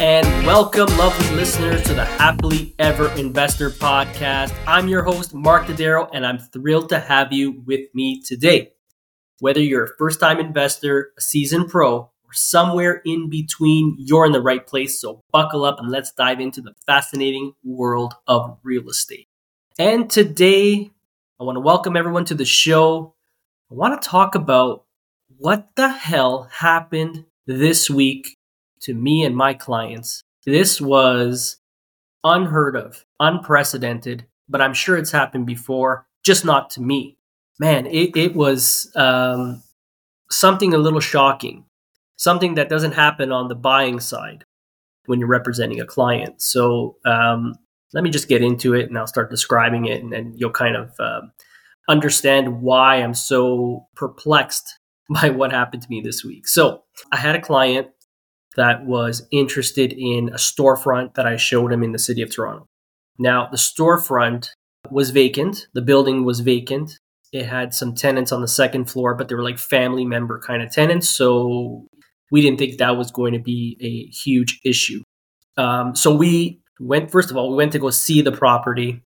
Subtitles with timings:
[0.00, 4.54] and welcome, lovely listeners, to the Happily Ever Investor podcast.
[4.66, 8.72] I'm your host, Mark Dodaro, and I'm thrilled to have you with me today.
[9.40, 14.32] Whether you're a first time investor, a seasoned pro, or somewhere in between, you're in
[14.32, 15.00] the right place.
[15.00, 19.28] So buckle up and let's dive into the fascinating world of real estate.
[19.78, 20.90] And today,
[21.40, 23.14] I want to welcome everyone to the show.
[23.70, 24.84] I want to talk about
[25.38, 28.35] what the hell happened this week
[28.82, 30.22] to me and my clients.
[30.44, 31.58] This was
[32.24, 37.18] unheard of, unprecedented, but I'm sure it's happened before, just not to me.
[37.58, 39.62] Man, it, it was um,
[40.30, 41.64] something a little shocking,
[42.16, 44.44] something that doesn't happen on the buying side
[45.06, 46.42] when you're representing a client.
[46.42, 47.54] So um,
[47.92, 50.76] let me just get into it and I'll start describing it, and then you'll kind
[50.76, 51.32] of um,
[51.88, 54.78] understand why I'm so perplexed
[55.08, 56.48] by what happened to me this week.
[56.48, 57.88] So I had a client
[58.56, 62.66] that was interested in a storefront that I showed him in the city of Toronto.
[63.18, 64.48] Now, the storefront
[64.90, 66.98] was vacant, the building was vacant.
[67.32, 70.62] It had some tenants on the second floor, but they were like family member kind
[70.62, 71.10] of tenants.
[71.10, 71.86] So
[72.30, 75.02] we didn't think that was going to be a huge issue.
[75.56, 79.02] Um, so we went, first of all, we went to go see the property.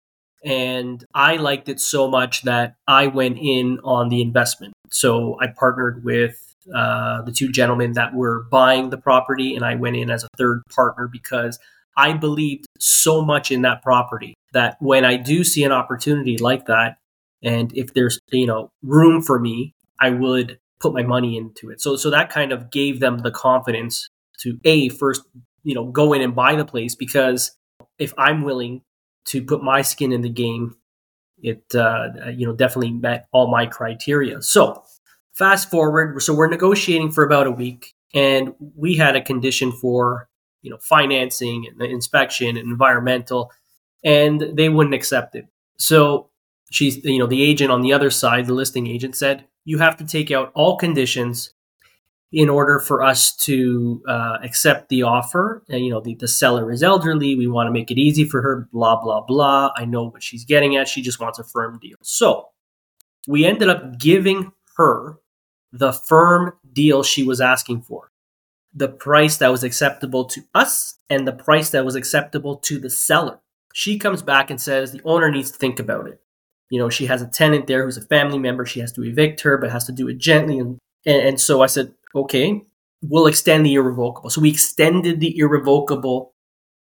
[0.44, 4.73] And I liked it so much that I went in on the investment.
[4.92, 9.75] So I partnered with uh, the two gentlemen that were buying the property, and I
[9.75, 11.59] went in as a third partner because
[11.95, 16.65] I believed so much in that property that when I do see an opportunity like
[16.67, 16.97] that,
[17.43, 21.81] and if there's you know room for me, I would put my money into it.
[21.81, 24.07] So so that kind of gave them the confidence
[24.39, 25.23] to a first
[25.63, 27.51] you know go in and buy the place because
[27.99, 28.81] if I'm willing
[29.25, 30.75] to put my skin in the game,
[31.41, 34.41] it uh, you know definitely met all my criteria.
[34.41, 34.83] So
[35.38, 40.28] Fast forward, so we're negotiating for about a week, and we had a condition for
[40.63, 43.51] you know financing and inspection and environmental,
[44.03, 45.45] and they wouldn't accept it.
[45.78, 46.29] So
[46.72, 49.97] she's you know the agent on the other side, the listing agent said you have
[49.97, 51.53] to take out all conditions
[52.31, 55.63] in order for us to uh, accept the offer.
[55.69, 57.35] And, you know, the, the seller is elderly.
[57.35, 59.72] We want to make it easy for her, blah, blah, blah.
[59.78, 60.88] I know what she's getting at.
[60.88, 61.97] She just wants a firm deal.
[62.01, 62.50] So
[63.28, 65.17] we ended up giving her
[65.72, 68.09] the firm deal she was asking for,
[68.73, 72.89] the price that was acceptable to us, and the price that was acceptable to the
[72.89, 73.39] seller.
[73.73, 76.19] She comes back and says the owner needs to think about it.
[76.69, 78.66] You know, she has a tenant there who's a family member.
[78.66, 80.59] She has to evict her, but has to do it gently.
[80.59, 82.61] And, and, so I said, okay,
[83.01, 84.29] we'll extend the irrevocable.
[84.29, 86.33] So we extended the irrevocable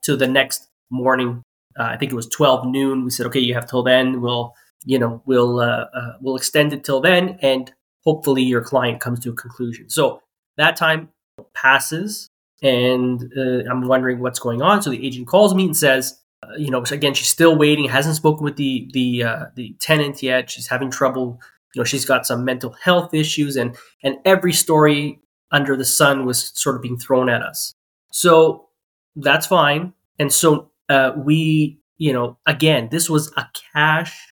[0.03, 1.43] to the next morning.
[1.79, 3.05] Uh, I think it was 12 noon.
[3.05, 4.21] We said, okay, you have till then.
[4.21, 4.55] We'll,
[4.85, 7.39] you know, we'll, uh, uh, we'll extend it till then.
[7.43, 7.73] And
[8.07, 9.91] hopefully your client comes to a conclusion.
[9.91, 10.23] So
[10.57, 11.11] that time
[11.55, 12.31] passes,
[12.63, 14.81] and uh, I'm wondering what's going on.
[14.81, 18.17] So the agent calls me and says, uh, you know, again, she's still waiting, hasn't
[18.17, 20.51] spoken with the the uh, the tenant yet.
[20.51, 21.41] She's having trouble.
[21.75, 26.25] You know, she's got some mental health issues, and and every story under the sun
[26.25, 27.75] was sort of being thrown at us.
[28.13, 28.69] So
[29.17, 29.93] that's fine.
[30.19, 34.33] And so uh, we, you know, again, this was a cash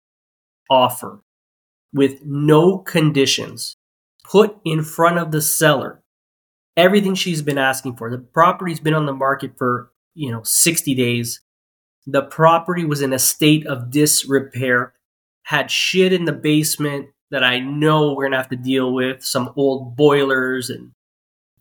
[0.70, 1.20] offer
[1.94, 3.76] with no conditions
[4.24, 6.02] put in front of the seller
[6.76, 8.10] everything she's been asking for.
[8.10, 11.40] The property's been on the market for, you know, 60 days.
[12.06, 14.92] The property was in a state of disrepair,
[15.44, 19.24] had shit in the basement that I know we're going to have to deal with,
[19.24, 20.92] some old boilers and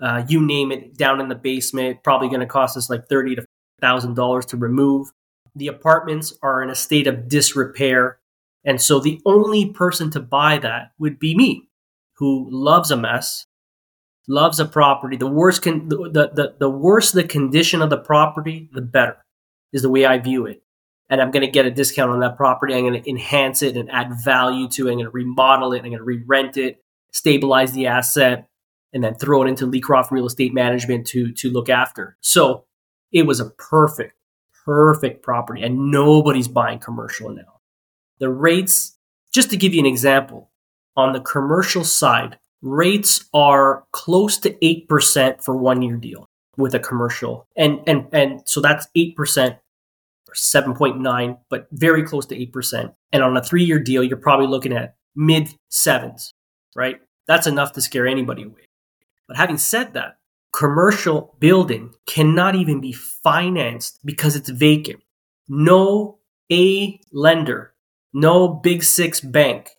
[0.01, 3.35] uh, you name it down in the basement, probably going to cost us like 30
[3.35, 3.45] to
[3.81, 5.11] $1,000 to remove.
[5.55, 8.17] The apartments are in a state of disrepair.
[8.65, 11.69] And so the only person to buy that would be me,
[12.17, 13.45] who loves a mess,
[14.27, 15.17] loves a property.
[15.17, 19.17] The worse can the, the, the worse the condition of the property, the better
[19.73, 20.61] is the way I view it.
[21.09, 22.73] And I'm going to get a discount on that property.
[22.73, 24.91] I'm going to enhance it and add value to it.
[24.91, 25.79] I'm going to remodel it.
[25.79, 26.81] I'm going to re-rent it,
[27.11, 28.47] stabilize the asset,
[28.93, 32.15] and then throw it into Leecroft Real Estate Management to to look after.
[32.21, 32.65] So
[33.11, 34.13] it was a perfect,
[34.65, 37.52] perfect property, and nobody's buying commercial now.
[38.23, 38.97] The rates,
[39.33, 40.49] just to give you an example,
[40.95, 46.79] on the commercial side, rates are close to 8% for one year deal with a
[46.79, 47.49] commercial.
[47.57, 52.95] And and and so that's 8% or 7.9, but very close to 8%.
[53.11, 56.31] And on a 3-year deal, you're probably looking at mid 7s,
[56.77, 57.01] right?
[57.27, 58.69] That's enough to scare anybody away.
[59.27, 60.15] But having said that,
[60.53, 65.03] commercial building cannot even be financed because it's vacant.
[65.49, 67.72] No A lender
[68.13, 69.69] no big six bank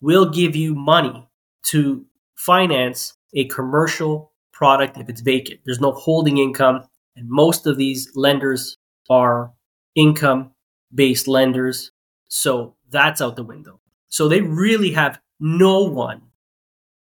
[0.00, 1.28] will give you money
[1.64, 2.04] to
[2.36, 5.60] finance a commercial product if it's vacant.
[5.66, 6.84] There's no holding income
[7.16, 8.76] And most of these lenders
[9.10, 9.52] are
[9.96, 10.52] income
[10.94, 11.92] based lenders.
[12.28, 13.80] So that's out the window.
[14.08, 16.22] So they really have no one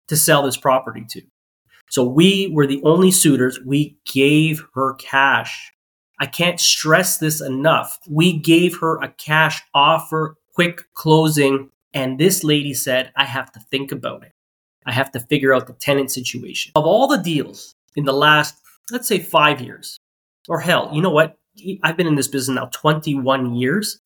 [0.10, 1.22] to sell this property to.
[1.90, 3.60] So we were the only suitors.
[3.66, 5.74] We gave her cash.
[6.20, 8.00] I can't stress this enough.
[8.10, 11.70] We gave her a cash offer, quick closing.
[11.94, 14.32] And this lady said, I have to think about it.
[14.88, 16.72] I have to figure out the tenant situation.
[16.76, 18.56] Of all the deals in the last,
[18.92, 20.00] let's say, five years,
[20.50, 21.38] or hell, you know what?
[21.84, 24.00] I've been in this business now 21 years.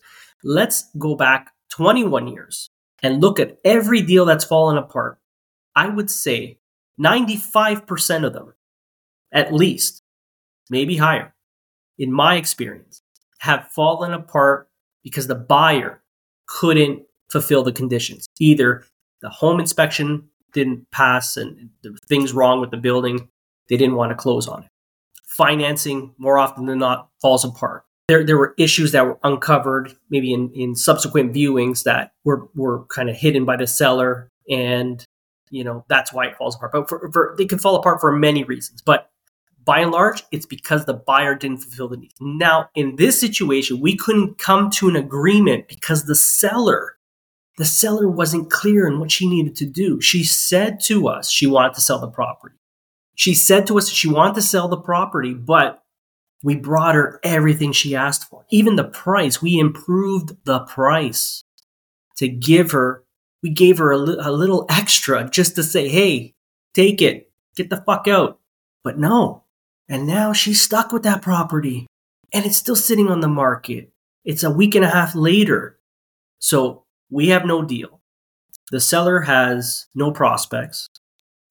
[0.43, 2.69] Let's go back 21 years
[3.01, 5.19] and look at every deal that's fallen apart.
[5.73, 6.59] I would say
[6.99, 8.55] 95% of them,
[9.31, 10.03] at least,
[10.69, 11.33] maybe higher,
[11.97, 13.03] in my experience,
[13.39, 14.69] have fallen apart
[15.01, 16.00] because the buyer
[16.59, 18.25] couldn't fulfill the conditions.
[18.39, 18.83] Either
[19.21, 23.29] the home inspection didn't pass and there were things wrong with the building,
[23.69, 24.69] they didn't want to close on it.
[25.27, 27.85] Financing, more often than not, falls apart.
[28.09, 32.85] There, there were issues that were uncovered, maybe in, in subsequent viewings that were, were
[32.87, 34.29] kind of hidden by the seller.
[34.49, 35.05] And,
[35.49, 36.73] you know, that's why it falls apart.
[36.73, 38.81] But for, for, they can fall apart for many reasons.
[38.81, 39.09] But
[39.63, 42.15] by and large, it's because the buyer didn't fulfill the needs.
[42.19, 46.97] Now, in this situation, we couldn't come to an agreement because the seller
[47.57, 50.01] the seller wasn't clear in what she needed to do.
[50.01, 52.55] She said to us she wanted to sell the property.
[53.15, 55.83] She said to us she wanted to sell the property, but
[56.43, 58.45] we brought her everything she asked for.
[58.49, 61.43] Even the price, we improved the price
[62.17, 63.03] to give her,
[63.43, 66.33] we gave her a, li- a little extra just to say, hey,
[66.73, 68.39] take it, get the fuck out.
[68.83, 69.40] But no.
[69.91, 71.85] And now she's stuck with that property
[72.33, 73.91] and it's still sitting on the market.
[74.23, 75.79] It's a week and a half later.
[76.39, 77.99] So we have no deal.
[78.71, 80.87] The seller has no prospects.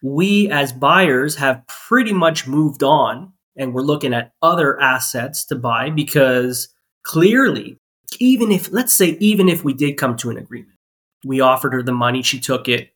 [0.03, 5.55] We, as buyers, have pretty much moved on and we're looking at other assets to
[5.55, 6.69] buy because
[7.03, 7.77] clearly,
[8.21, 10.79] even if, let's say, even if we did come to an agreement,
[11.27, 12.89] we offered her the money, she took it,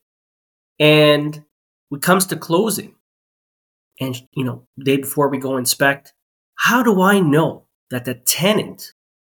[0.80, 1.44] and
[1.90, 2.94] it comes to closing.
[4.00, 6.12] And, you know, day before we go inspect,
[6.56, 8.92] how do I know that the tenant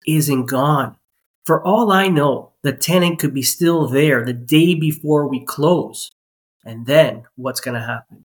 [0.07, 0.97] isn't gone?
[1.45, 6.11] For all I know, the tenant could be still there the day before we close.
[6.65, 8.25] And then what's going to happen?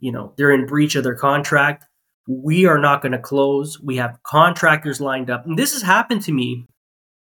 [0.00, 1.84] You know, they're in breach of their contract.
[2.26, 3.80] We are not going to close.
[3.80, 5.46] We have contractors lined up.
[5.46, 6.66] And this has happened to me.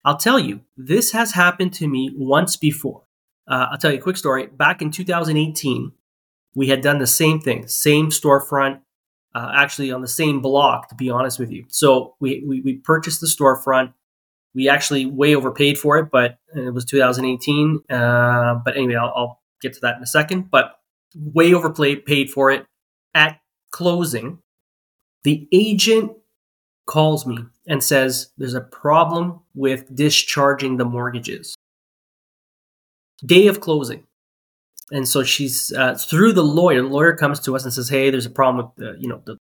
[0.04, 3.04] I'll tell you, this has happened to me once before.
[3.48, 4.48] Uh, I'll tell you a quick story.
[4.48, 5.92] Back in 2018,
[6.56, 8.80] we had done the same thing, same storefront,
[9.34, 11.66] uh, actually on the same block, to be honest with you.
[11.68, 13.94] So we, we, we purchased the storefront
[14.56, 17.82] we actually way overpaid for it, but it was 2018.
[17.90, 20.52] Uh, but anyway, I'll, I'll, get to that in a second.
[20.52, 20.80] But
[21.16, 22.66] way overpaid paid for it
[23.16, 23.40] at
[23.72, 24.40] closing.
[25.24, 26.12] The agent
[26.86, 31.56] calls me and says there's a problem with discharging the mortgages.
[33.26, 34.04] Day of closing.
[34.92, 36.82] And so she's uh, through the lawyer.
[36.82, 39.22] The lawyer comes to us and says, "Hey, there's a problem with the, you know
[39.26, 39.38] the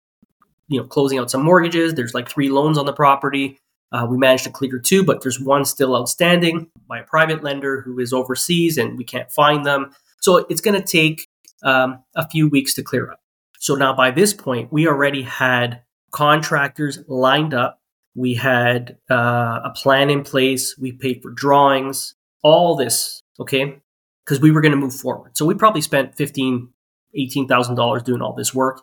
[0.70, 1.94] you know closing out some mortgages.
[1.94, 3.58] There's like three loans on the property.
[3.92, 7.82] Uh, we managed to clear two, but there's one still outstanding by a private lender
[7.82, 9.92] who is overseas and we can't find them.
[10.20, 11.28] So it's going to take
[11.64, 13.20] um, a few weeks to clear up.
[13.60, 17.80] So now by this point, we already had contractors lined up.
[18.16, 20.76] We had uh, a plan in place.
[20.78, 23.80] We paid for drawings, all this, okay?
[24.26, 25.36] Because we were going to move forward.
[25.38, 26.70] So we probably spent fifteen,
[27.14, 28.82] eighteen thousand dollars doing all this work,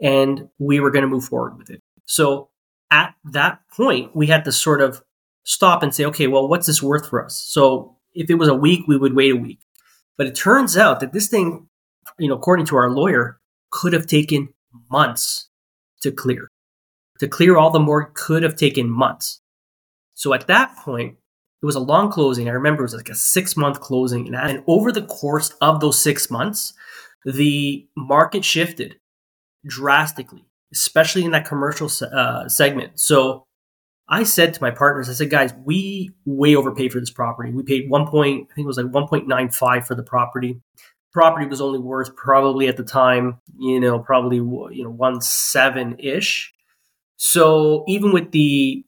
[0.00, 1.80] and we were going to move forward with it.
[2.04, 2.50] So
[2.90, 5.02] at that point, we had to sort of
[5.44, 7.42] stop and say, okay, well, what's this worth for us?
[7.48, 9.60] So if it was a week, we would wait a week.
[10.18, 11.68] But it turns out that this thing,
[12.18, 14.50] you know, according to our lawyer, could have taken
[14.90, 15.48] months
[16.02, 16.50] to clear.
[17.20, 19.40] To clear all the more could have taken months.
[20.12, 21.16] So at that point,
[21.62, 22.48] it was a long closing.
[22.48, 24.34] I remember it was like a six month closing.
[24.34, 26.72] And over the course of those six months,
[27.24, 28.96] the market shifted
[29.64, 32.98] drastically especially in that commercial uh, segment.
[32.98, 33.46] So
[34.08, 37.52] I said to my partners, I said, guys, we way overpaid for this property.
[37.52, 40.60] We paid one point, I think it was like 1.95 for the property.
[41.12, 45.96] Property was only worth probably at the time, you know, probably you know one seven
[45.98, 46.52] ish.
[47.18, 48.82] So even with the,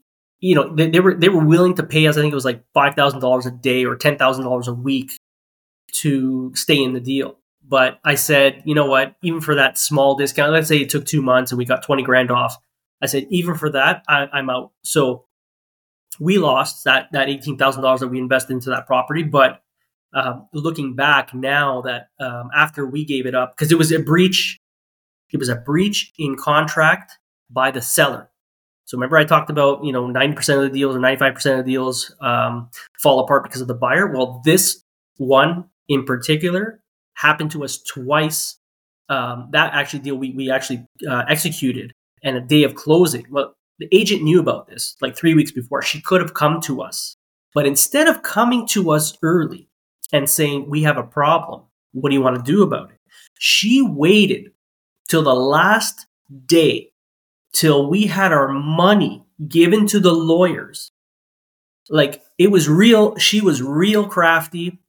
[0.44, 2.18] you know, they, they were they were willing to pay us.
[2.18, 4.74] I think it was like five thousand dollars a day or ten thousand dollars a
[4.74, 5.10] week
[6.00, 7.38] to stay in the deal.
[7.66, 9.14] But I said, you know what?
[9.22, 12.02] Even for that small discount, let's say it took two months and we got 20
[12.02, 12.58] grand off.
[13.00, 14.72] I said, even for that, I, am out.
[14.82, 15.24] So
[16.20, 19.22] we lost that, that $18,000 that we invested into that property.
[19.22, 19.62] But
[20.12, 23.98] uh, looking back now that um, after we gave it up, because it was a
[23.98, 24.60] breach,
[25.32, 27.12] it was a breach in contract
[27.48, 28.30] by the seller.
[28.86, 31.34] So remember, I talked about you know ninety percent of the deals or ninety five
[31.34, 34.06] percent of the deals um, fall apart because of the buyer.
[34.06, 34.82] Well, this
[35.16, 36.80] one in particular
[37.14, 38.58] happened to us twice.
[39.08, 43.26] Um, that actually deal we we actually uh, executed and a day of closing.
[43.30, 45.82] Well, the agent knew about this like three weeks before.
[45.82, 47.16] She could have come to us,
[47.54, 49.68] but instead of coming to us early
[50.12, 51.62] and saying we have a problem,
[51.92, 52.98] what do you want to do about it?
[53.38, 54.52] She waited
[55.08, 56.06] till the last
[56.46, 56.90] day
[57.54, 60.92] till we had our money given to the lawyers.
[61.88, 64.80] Like it was real, she was real crafty,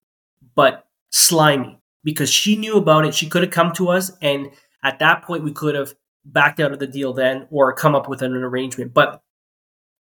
[0.55, 3.15] but slimy because she knew about it.
[3.15, 4.51] She could have come to us, and
[4.83, 8.07] at that point, we could have backed out of the deal then or come up
[8.07, 8.93] with an arrangement.
[8.93, 9.21] But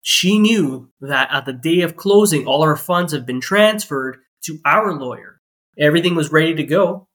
[0.02, 4.60] she knew that at the day of closing, all our funds have been transferred to
[4.66, 5.42] our lawyer.
[5.80, 7.08] Everything was ready to go.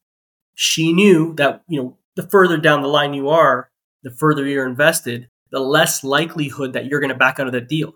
[0.54, 3.69] She knew that, you know, the further down the line you are,
[4.02, 7.68] the further you're invested, the less likelihood that you're going to back out of that
[7.68, 7.94] deal.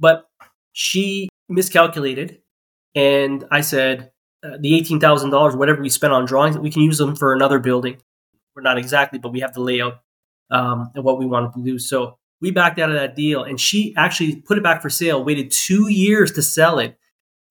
[0.00, 0.26] But
[0.72, 2.38] she miscalculated.
[2.94, 4.12] And I said,
[4.44, 7.98] uh, the $18,000, whatever we spent on drawings, we can use them for another building.
[8.54, 10.00] We're not exactly, but we have the layout
[10.50, 11.78] um, and what we wanted to do.
[11.78, 13.42] So we backed out of that deal.
[13.42, 16.98] And she actually put it back for sale, waited two years to sell it,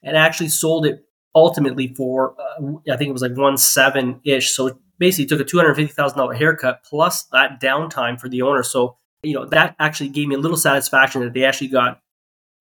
[0.01, 1.03] and actually sold it
[1.35, 4.53] ultimately for, uh, I think it was like one seven ish.
[4.53, 8.63] So basically took a $250,000 haircut plus that downtime for the owner.
[8.63, 12.01] So you know that actually gave me a little satisfaction that they actually got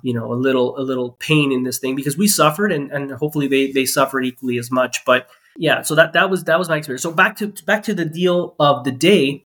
[0.03, 3.11] you know a little a little pain in this thing because we suffered and and
[3.13, 5.05] hopefully they they suffered equally as much.
[5.05, 7.03] But yeah so that that was that was my experience.
[7.03, 9.45] So back to back to the deal of the day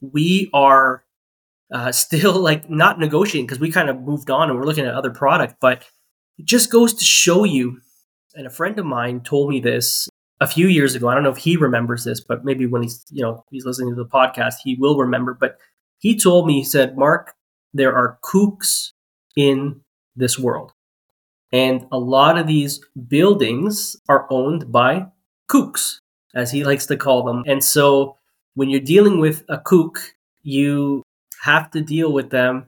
[0.00, 1.04] we are
[1.72, 4.94] uh, still like not negotiating because we kind of moved on and we're looking at
[4.94, 5.56] other product.
[5.60, 5.84] But
[6.38, 7.80] it just goes to show you
[8.34, 10.08] and a friend of mine told me this
[10.40, 13.04] a few years ago i don't know if he remembers this but maybe when he's
[13.10, 15.58] you know he's listening to the podcast he will remember but
[16.04, 17.32] he told me, he said, Mark,
[17.72, 18.92] there are kooks
[19.38, 19.80] in
[20.14, 20.74] this world.
[21.50, 25.06] And a lot of these buildings are owned by
[25.50, 26.00] kooks,
[26.34, 27.42] as he likes to call them.
[27.46, 28.18] And so
[28.52, 30.12] when you're dealing with a kook,
[30.42, 31.02] you
[31.42, 32.66] have to deal with them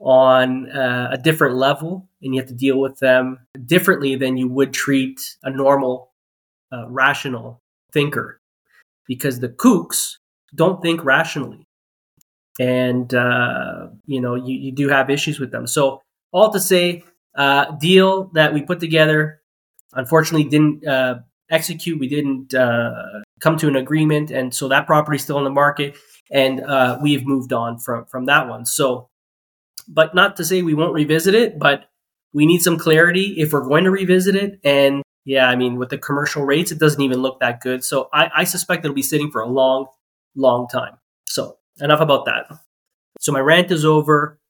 [0.00, 4.48] on uh, a different level and you have to deal with them differently than you
[4.48, 6.07] would treat a normal,
[6.72, 7.60] uh, rational
[7.92, 8.40] thinker.
[9.06, 10.16] Because the kooks
[10.54, 11.68] don't think rationally
[12.58, 15.66] and uh, you know you, you do have issues with them.
[15.66, 17.04] So all to say,
[17.36, 19.40] uh, deal that we put together,
[19.92, 21.20] unfortunately didn't uh,
[21.50, 21.98] execute.
[21.98, 22.92] We didn't uh,
[23.40, 25.96] come to an agreement, and so that property is still in the market,
[26.30, 28.66] and uh, we've moved on from from that one.
[28.66, 29.08] So,
[29.86, 31.84] but not to say we won't revisit it, but
[32.32, 34.60] we need some clarity if we're going to revisit it.
[34.64, 37.84] And yeah, I mean, with the commercial rates, it doesn't even look that good.
[37.84, 39.84] So I, I suspect it'll be sitting for a long,
[40.34, 40.96] long time.
[41.26, 42.46] So enough about that.
[43.20, 44.40] So my rant is over.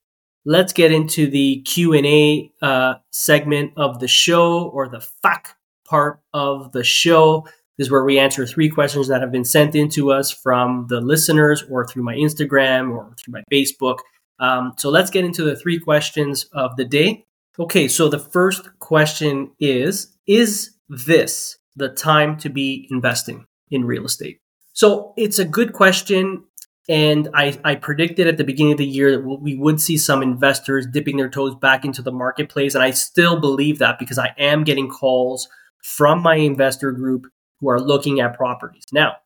[0.45, 5.47] Let's get into the Q and A uh, segment of the show, or the FAQ
[5.85, 7.45] part of the show.
[7.77, 10.87] This is where we answer three questions that have been sent in to us from
[10.89, 13.99] the listeners, or through my Instagram, or through my Facebook.
[14.39, 17.25] Um, so let's get into the three questions of the day.
[17.61, 24.05] Okay, so the first question is Is this the time to be investing in real
[24.05, 24.41] estate?
[24.73, 26.45] So it's a good question.
[26.89, 30.23] And I, I predicted at the beginning of the year that we would see some
[30.23, 32.75] investors dipping their toes back into the marketplace.
[32.75, 35.49] And I still believe that because I am getting calls
[35.83, 37.27] from my investor group
[37.61, 38.85] who are looking at properties.
[38.91, 39.17] Now,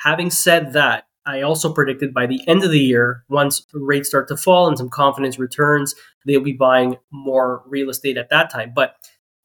[0.00, 4.28] having said that, I also predicted by the end of the year, once rates start
[4.28, 5.94] to fall and some confidence returns,
[6.24, 8.72] they'll be buying more real estate at that time.
[8.74, 8.94] But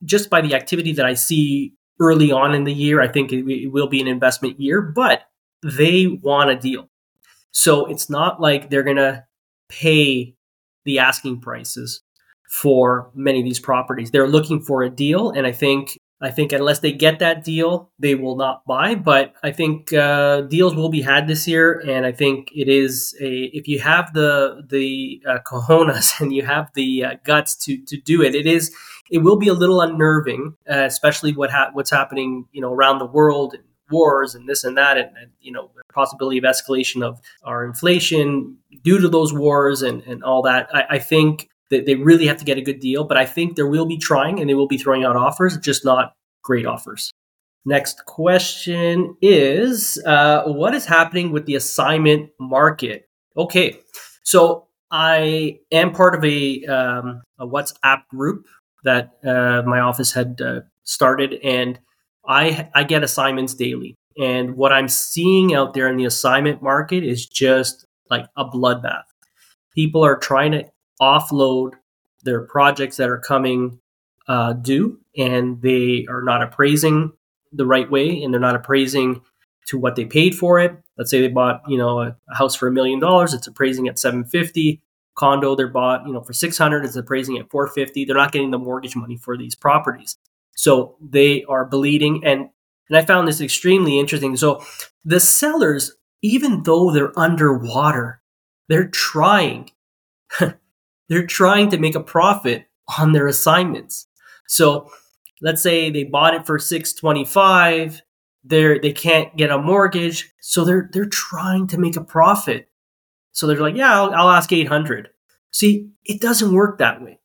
[0.05, 3.69] just by the activity that I see early on in the year, I think it,
[3.69, 5.23] will be an investment year, but
[5.61, 6.89] they want a deal.
[7.51, 9.25] So it's not like they're going to
[9.67, 10.35] pay
[10.85, 12.01] the asking prices
[12.49, 14.11] for many of these properties.
[14.11, 17.91] They're looking for a deal, and I think I think unless they get that deal,
[17.99, 18.95] they will not buy.
[18.95, 23.15] But I think uh, deals will be had this year, and I think it is
[23.19, 27.77] a if you have the the uh, cojones and you have the uh, guts to
[27.85, 28.73] to do it, it is
[29.11, 32.99] it will be a little unnerving, uh, especially what ha- what's happening you know around
[32.99, 37.03] the world and wars and this and that, and, and you know, possibility of escalation
[37.03, 40.67] of our inflation due to those wars and, and all that.
[40.73, 43.55] I, I think that they really have to get a good deal, but I think
[43.55, 46.13] there will be trying and they will be throwing out offers, just not
[46.43, 47.11] great offers.
[47.65, 53.07] Next question is uh, What is happening with the assignment market?
[53.35, 53.79] Okay,
[54.23, 58.45] so I am part of a, um, a WhatsApp group
[58.83, 61.79] that uh, my office had uh, started, and
[62.27, 67.03] I I get assignments daily, and what I'm seeing out there in the assignment market
[67.03, 69.03] is just like a bloodbath.
[69.73, 70.65] people are trying to
[71.01, 71.71] offload
[72.23, 73.79] their projects that are coming
[74.27, 77.11] uh, due and they are not appraising
[77.51, 79.21] the right way and they're not appraising
[79.67, 80.75] to what they paid for it.
[80.97, 83.99] Let's say they bought, you know, a, house for a million dollars, it's appraising at
[83.99, 84.81] 750.
[85.15, 88.05] Condo they're bought, you know, for 600, it's appraising at 450.
[88.05, 90.17] They're not getting the mortgage money for these properties.
[90.55, 92.49] So they are bleeding and
[92.89, 94.35] and I found this extremely interesting.
[94.35, 94.63] So
[95.05, 98.21] the sellers even though they're underwater,
[98.69, 99.69] they're trying.
[101.09, 102.65] they're trying to make a profit
[102.97, 104.07] on their assignments.
[104.47, 104.91] So
[105.41, 108.01] let's say they bought it for 625
[108.43, 112.69] they're they can't get a mortgage so they're they're trying to make a profit.
[113.31, 115.09] So they're like yeah I'll, I'll ask 800
[115.51, 117.19] see it doesn't work that way.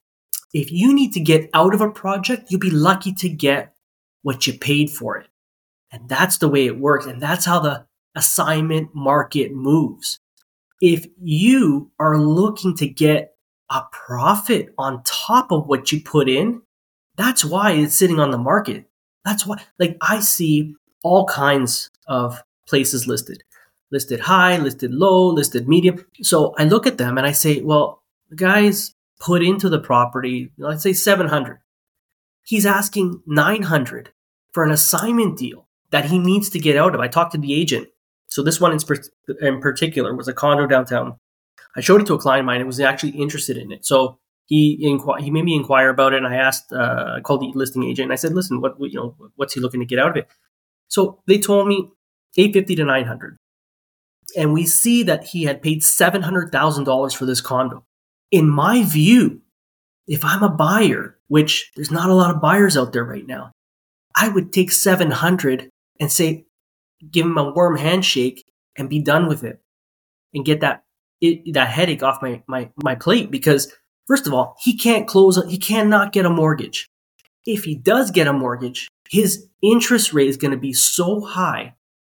[0.55, 3.75] If you need to get out of a project you'll be lucky to get
[4.23, 5.29] what you paid for it.
[5.91, 10.21] And that's the way it works and that's how the assignment market moves.
[10.81, 13.35] If you are looking to get
[13.71, 16.63] a profit on top of what you put in
[17.19, 18.87] that's why it's sitting on the market.
[19.25, 23.43] That's why, like, I see all kinds of places listed
[23.91, 26.05] listed high, listed low, listed medium.
[26.21, 30.53] So I look at them and I say, well, the guy's put into the property,
[30.59, 31.59] let's say 700.
[32.45, 34.13] He's asking 900
[34.53, 37.01] for an assignment deal that he needs to get out of.
[37.01, 37.89] I talked to the agent.
[38.29, 38.79] So this one
[39.41, 41.17] in, particular was a condo downtown.
[41.77, 43.85] I showed it to a client of mine and was actually interested in it.
[43.85, 47.43] So he inqu- he made me inquire about it, and I asked, uh, I called
[47.43, 49.99] the listing agent, and I said, "Listen, what you know, what's he looking to get
[49.99, 50.29] out of it?"
[50.89, 51.91] So they told me
[52.37, 53.37] eight fifty to nine hundred,
[54.37, 57.85] and we see that he had paid seven hundred thousand dollars for this condo.
[58.31, 59.43] In my view,
[60.07, 63.53] if I'm a buyer, which there's not a lot of buyers out there right now,
[64.17, 65.69] I would take seven hundred
[66.01, 66.47] and say,
[67.11, 68.45] give him a warm handshake
[68.77, 69.61] and be done with it,
[70.33, 70.85] and get that
[71.21, 73.73] it, that headache off my my my plate because
[74.09, 76.89] First of all, he can't close, he cannot get a mortgage.
[77.45, 81.75] If he does get a mortgage, his interest rate is going to be so high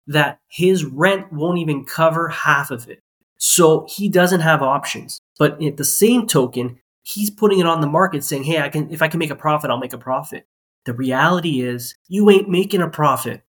[0.07, 2.99] that his rent won't even cover half of it.
[3.37, 5.19] So he doesn't have options.
[5.37, 8.89] But at the same token, he's putting it on the market saying, "Hey, I can
[8.91, 10.47] if I can make a profit, I'll make a profit."
[10.85, 13.43] The reality is, you ain't making a profit.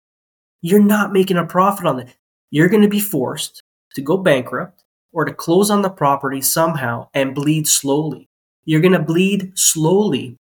[0.62, 2.18] You're not making a profit on it.
[2.50, 3.64] You're going to be forced
[3.96, 4.81] to go bankrupt
[5.14, 8.30] or to close on the property somehow and bleed slowly
[8.66, 10.38] you're going to bleed slowly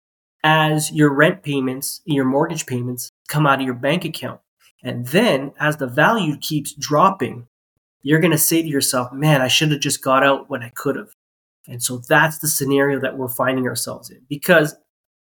[0.42, 4.40] as your rent payments, your mortgage payments come out of your bank account.
[4.82, 7.46] And then as the value keeps dropping,
[8.02, 10.70] you're going to say to yourself, man, I should have just got out when I
[10.74, 11.08] could have.
[11.66, 14.20] And so that's the scenario that we're finding ourselves in.
[14.28, 14.76] Because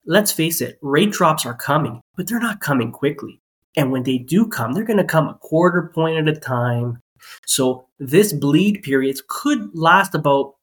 [0.06, 3.40] let's face it, rate drops are coming, but they're not coming quickly.
[3.76, 7.00] And when they do come, they're going to come a quarter point at a time.
[7.46, 10.54] So this bleed period could last about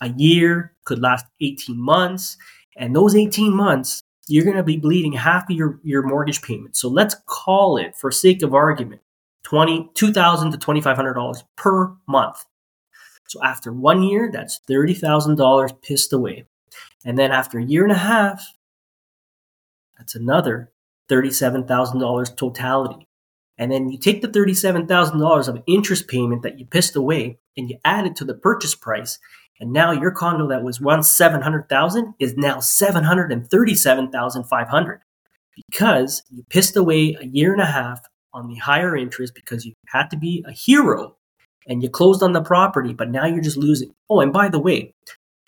[0.00, 2.36] a year, could last 18 months.
[2.76, 6.76] And those 18 months, you're going to be bleeding half of your, your mortgage payment.
[6.76, 9.02] So let's call it, for sake of argument,
[9.44, 12.44] 20, $2,000 to $2,500 per month.
[13.28, 16.44] So after one year, that's $30,000 pissed away.
[17.04, 18.44] And then after a year and a half,
[19.98, 20.72] that's another
[21.08, 23.06] $37,000 totality.
[23.56, 27.78] And then you take the $37,000 of interest payment that you pissed away and you
[27.84, 29.18] add it to the purchase price
[29.60, 35.00] and now your condo that was once 700,000 is now 737,500
[35.68, 38.00] because you pissed away a year and a half
[38.32, 41.16] on the higher interest because you had to be a hero
[41.68, 43.94] and you closed on the property, but now you're just losing.
[44.10, 44.92] Oh, and by the way,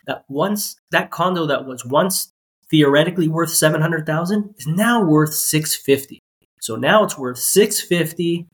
[0.07, 2.33] that once that condo that was once
[2.71, 6.23] theoretically worth 700,000 is now worth 650.
[6.61, 8.47] So now it's worth 650.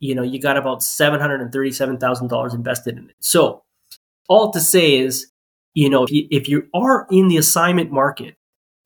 [0.00, 3.16] You know, you got about $737,000 invested in it.
[3.20, 3.64] So
[4.28, 5.30] all to say is,
[5.74, 8.36] you know, if you, if you are in the assignment market,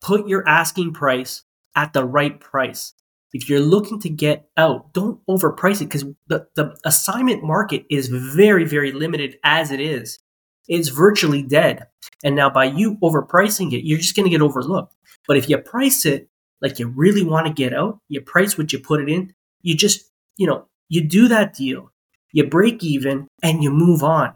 [0.01, 2.95] put your asking price at the right price.
[3.33, 8.09] If you're looking to get out, don't overprice it because the, the assignment market is
[8.09, 10.19] very, very limited as it is.
[10.69, 11.87] It's virtually dead.
[12.23, 14.95] And now by you overpricing it, you're just going to get overlooked.
[15.27, 16.29] But if you price it
[16.63, 19.77] like you really want to get out, you price what you put it in, you
[19.77, 21.91] just, you know, you do that deal,
[22.33, 24.35] you break even and you move on.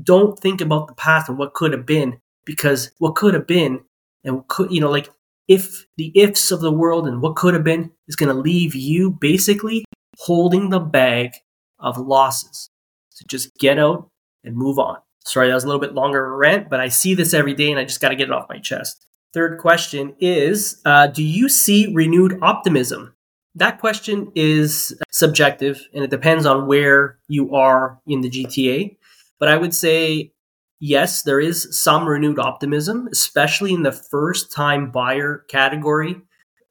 [0.00, 3.80] Don't think about the past and what could have been because what could have been
[4.24, 5.10] and could you know like
[5.48, 8.74] if the ifs of the world and what could have been is going to leave
[8.74, 9.84] you basically
[10.18, 11.32] holding the bag
[11.78, 12.70] of losses.
[13.10, 14.08] So just get out
[14.44, 14.98] and move on.
[15.24, 17.78] Sorry that was a little bit longer rant but i see this every day and
[17.78, 21.48] i just got to get it off my chest third question is uh, do you
[21.48, 23.14] see renewed optimism
[23.54, 28.96] that question is subjective and it depends on where you are in the gta
[29.38, 30.32] but I would say
[30.80, 36.20] yes, there is some renewed optimism, especially in the first time buyer category.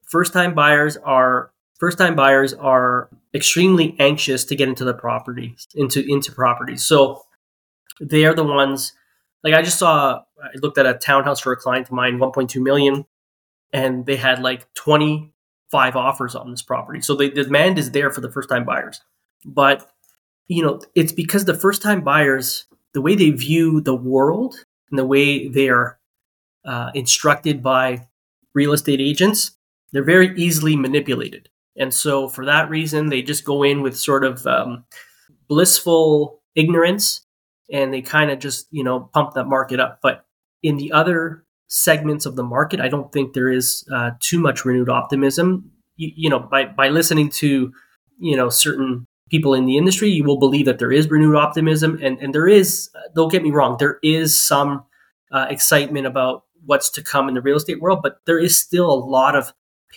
[0.04, 5.56] First time buyers are first time buyers are extremely anxious to get into the property
[5.76, 6.84] into into properties.
[6.84, 7.24] So
[8.00, 8.93] they are the ones
[9.43, 12.62] like I just saw I looked at a townhouse for a client of mine 1.2
[12.62, 13.06] million
[13.73, 17.02] and they had like 25 offers on this property.
[17.02, 19.02] So the demand is there for the first time buyers.
[19.45, 19.89] But
[20.47, 24.56] you know, it's because the first time buyers the way they view the world
[24.89, 26.00] and the way they are
[26.65, 28.08] uh, instructed by
[28.54, 29.52] real estate agents,
[29.91, 31.50] they're very easily manipulated.
[31.78, 34.86] And so, for that reason, they just go in with sort of um,
[35.47, 37.21] blissful ignorance
[37.71, 40.00] and they kind of just, you know, pump that market up.
[40.02, 40.26] But
[40.63, 44.65] in the other segments of the market, I don't think there is uh, too much
[44.65, 45.72] renewed optimism.
[45.98, 47.72] You, you, know, by, by listening to,
[48.20, 52.00] you know, certain people in the industry, you will believe that there is renewed optimism.
[52.02, 54.86] And, and there is, don't get me wrong, there is some
[55.32, 58.91] uh, excitement about what's to come in the real estate world, but there is still
[58.91, 59.54] a lot of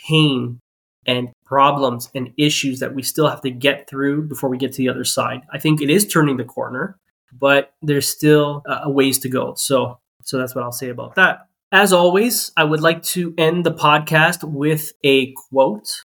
[0.06, 0.60] pain
[1.06, 4.78] and problems and issues that we still have to get through before we get to
[4.78, 5.42] the other side.
[5.52, 6.98] I think it is turning the corner,
[7.32, 9.54] but there's still uh, a ways to go.
[9.54, 11.48] So, so that's what I'll say about that.
[11.72, 16.02] As always, I would like to end the podcast with a quote.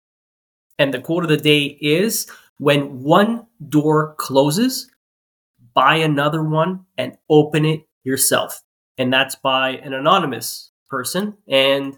[0.79, 4.89] And the quote of the day is when one door closes,
[5.75, 8.61] buy another one and open it yourself.
[8.97, 11.37] And that's by an anonymous person.
[11.47, 11.97] And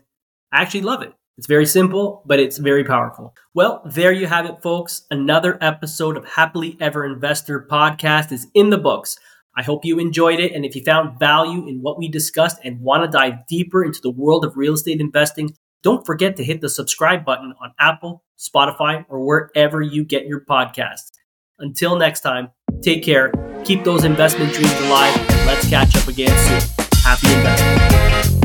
[0.52, 1.13] I actually love it.
[1.38, 3.34] It's very simple, but it's very powerful.
[3.56, 5.08] Well, there you have it, folks.
[5.10, 9.17] Another episode of Happily Ever Investor podcast is in the books.
[9.55, 10.53] I hope you enjoyed it.
[10.53, 14.01] And if you found value in what we discussed and want to dive deeper into
[14.01, 18.23] the world of real estate investing, don't forget to hit the subscribe button on Apple,
[18.37, 21.11] Spotify, or wherever you get your podcasts.
[21.59, 22.49] Until next time,
[22.81, 23.31] take care,
[23.63, 26.87] keep those investment dreams alive, and let's catch up again soon.
[27.03, 28.42] Happy investing.